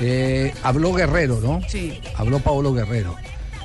[0.00, 1.60] Eh, habló Guerrero, ¿no?
[1.68, 2.00] Sí.
[2.16, 3.16] Habló Pablo Guerrero.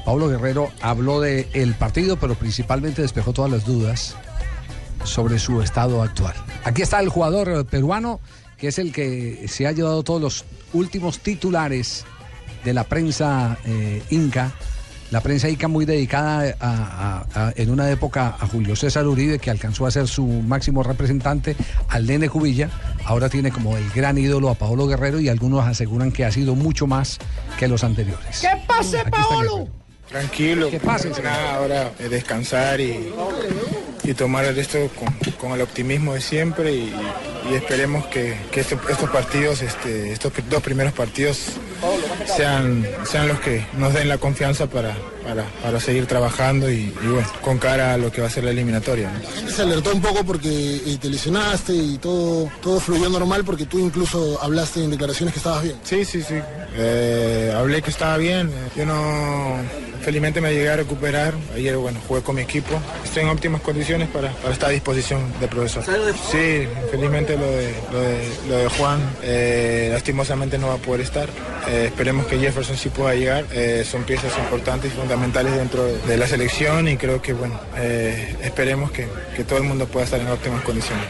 [0.06, 4.16] Pablo Guerrero habló del el partido, pero principalmente despejó todas las dudas
[5.04, 6.36] sobre su estado actual.
[6.64, 8.20] Aquí está el jugador peruano,
[8.58, 12.06] que es el que se ha llevado todos los últimos titulares
[12.64, 14.52] de la prensa eh, inca.
[15.12, 19.40] La prensa inca muy dedicada a- a- a- en una época a Julio César Uribe,
[19.40, 21.56] que alcanzó a ser su máximo representante,
[21.90, 22.70] al Nene Cubilla.
[23.06, 26.56] Ahora tiene como el gran ídolo a Paolo Guerrero y algunos aseguran que ha sido
[26.56, 27.20] mucho más
[27.60, 28.40] que los anteriores.
[28.42, 29.68] ¿Qué pase, Aquí Guerrero.
[30.10, 31.24] Tranquilo, ¿Qué pasa, señor?
[31.24, 33.10] nada, ahora eh, descansar y,
[34.04, 36.94] y tomar esto con, con el optimismo de siempre y,
[37.50, 41.48] y esperemos que, que este- estos partidos, este, estos dos primeros partidos
[42.26, 47.08] sean, sean los que nos den la confianza para, para, para seguir trabajando y, y
[47.08, 49.12] bueno, con cara a lo que va a ser la eliminatoria.
[49.12, 49.50] ¿no?
[49.50, 53.80] Se alertó un poco porque eh, te lesionaste y todo, todo fluyó normal porque tú
[53.80, 55.76] incluso hablaste en declaraciones que estabas bien.
[55.84, 56.36] Sí, sí, sí.
[56.76, 58.52] Eh, hablé que estaba bien.
[58.76, 59.58] Yo no,
[60.06, 61.34] felizmente me llegué a recuperar.
[61.56, 62.80] Ayer, bueno, jugué con mi equipo.
[63.04, 65.84] Estoy en óptimas condiciones para, para estar a disposición del profesor.
[66.32, 71.02] Sí, felizmente lo de, lo de, lo de Juan, eh, lastimosamente no va a poder
[71.02, 71.28] estar.
[71.68, 73.46] Eh, esperemos que Jefferson sí pueda llegar.
[73.52, 77.60] Eh, son piezas importantes y fundamentales dentro de, la selección y creo que, bueno,
[78.42, 81.04] esperemos que, que todo el mundo pueda estar en óptimas condiciones.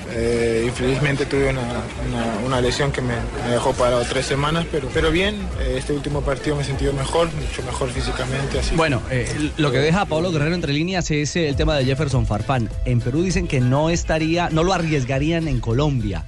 [0.65, 3.13] Infelizmente tuve una, una- una lesión que me,
[3.45, 5.35] me dejó parado tres semanas, pero, pero bien,
[5.75, 8.59] este último partido me he sentido mejor, mucho mejor físicamente.
[8.59, 11.75] Así Bueno, eh, lo que deja a Pablo Guerrero entre líneas es eh, el tema
[11.75, 12.69] de Jefferson Farfán.
[12.85, 16.25] En Perú dicen que no estaría, no lo arriesgarían en Colombia.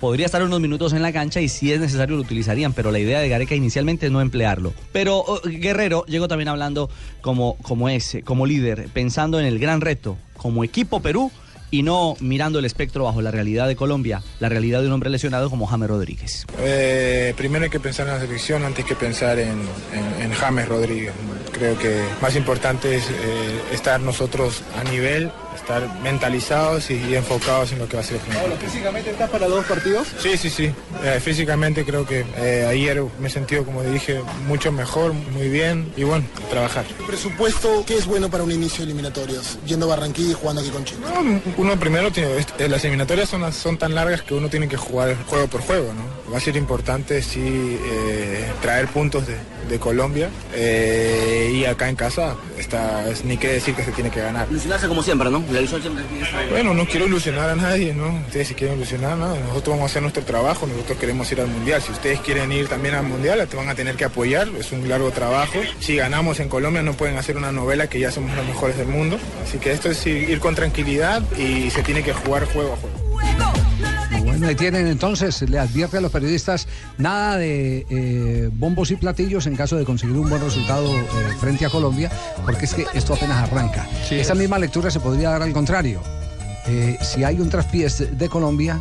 [0.00, 2.98] Podría estar unos minutos en la cancha y si es necesario lo utilizarían, pero la
[2.98, 4.72] idea de Gareca inicialmente es no emplearlo.
[4.92, 6.88] Pero oh, Guerrero llegó también hablando
[7.20, 11.30] como, como ese, como líder, pensando en el gran reto, como equipo Perú
[11.72, 15.10] y no mirando el espectro bajo la realidad de Colombia, la realidad de un hombre
[15.10, 16.46] lesionado como James Rodríguez.
[16.58, 20.66] Eh, primero hay que pensar en la selección antes que pensar en, en- en James
[20.66, 21.12] Rodríguez.
[21.60, 27.72] Creo que más importante es eh, estar nosotros a nivel, estar mentalizados y, y enfocados
[27.72, 28.70] en lo que va a ser el primer partido.
[28.70, 30.08] ¿Físicamente estás para dos partidos?
[30.18, 30.72] Sí, sí, sí.
[31.04, 35.92] Eh, físicamente creo que eh, ayer me he sentido, como dije, mucho mejor, muy bien
[35.98, 36.86] y bueno, trabajar.
[37.06, 39.58] Presupuesto, ¿qué es bueno para un inicio de eliminatorias?
[39.66, 41.02] Yendo a Barranquilla y jugando aquí con Chile.
[41.02, 44.78] No, uno primero tiene, eh, las eliminatorias son, son tan largas que uno tiene que
[44.78, 46.32] jugar juego por juego, ¿no?
[46.32, 49.34] Va a ser importante sí eh, traer puntos de,
[49.68, 54.10] de Colombia eh, y acá en casa está, es ni qué decir que se tiene
[54.10, 54.46] que ganar.
[54.50, 55.42] Ilusionarse como siempre, ¿no?
[55.50, 56.04] La ilusión siempre
[56.50, 58.08] Bueno, no quiero ilusionar a nadie, ¿no?
[58.26, 59.34] Ustedes si quieren ilusionar, ¿no?
[59.34, 61.82] Nosotros vamos a hacer nuestro trabajo, nosotros queremos ir al Mundial.
[61.82, 64.88] Si ustedes quieren ir también al Mundial, te van a tener que apoyar, es un
[64.88, 65.58] largo trabajo.
[65.80, 68.88] Si ganamos en Colombia no pueden hacer una novela que ya somos los mejores del
[68.88, 69.18] mundo.
[69.42, 72.76] Así que esto es ir ir con tranquilidad y se tiene que jugar juego a
[72.76, 73.09] juego.
[74.42, 76.66] Ahí tienen entonces, le advierte a los periodistas
[76.98, 81.04] nada de eh, bombos y platillos en caso de conseguir un buen resultado eh,
[81.38, 82.10] frente a Colombia,
[82.44, 83.86] porque es que esto apenas arranca.
[84.10, 86.00] Esa misma lectura se podría dar al contrario.
[86.66, 88.80] Eh, si hay un traspiés de Colombia,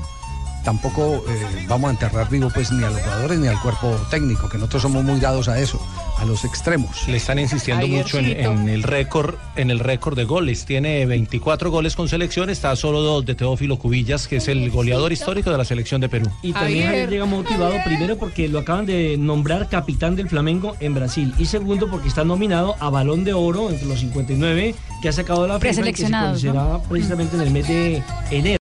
[0.64, 4.50] tampoco eh, vamos a enterrar vivo pues ni a los jugadores ni al cuerpo técnico,
[4.50, 5.80] que nosotros somos muy dados a eso,
[6.18, 7.08] a los extremos.
[7.08, 10.66] Le están insistiendo mucho en, en el récord, en el récord de goles.
[10.66, 14.69] Tiene 24 goles con selección, está a solo dos de Teófilo Cubillas, que es el
[14.69, 16.30] goleador histórico de la selección de Perú.
[16.42, 20.94] Y también Javier llega motivado, primero porque lo acaban de nombrar capitán del Flamengo en
[20.94, 21.34] Brasil.
[21.38, 25.48] Y segundo porque está nominado a Balón de Oro entre los 59 que ha sacado
[25.48, 26.52] la FIFA y que se
[26.90, 28.58] precisamente en el mes de enero.